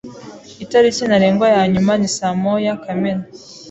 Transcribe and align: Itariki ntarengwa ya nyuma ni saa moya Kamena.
Itariki 0.63 1.01
ntarengwa 1.07 1.47
ya 1.55 1.63
nyuma 1.73 1.93
ni 1.99 2.09
saa 2.15 2.35
moya 2.41 2.73
Kamena. 2.83 3.23